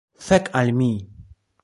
[0.27, 0.89] Fek' al mi!